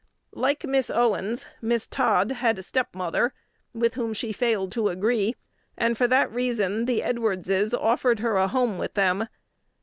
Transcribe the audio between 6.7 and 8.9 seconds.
the Edwardses offered her a home